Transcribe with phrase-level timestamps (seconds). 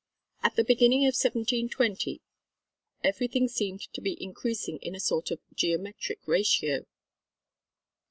[0.41, 2.23] At the beginning of 1720
[3.03, 6.87] everything seemed to be increasing in a sort of geometric ratio.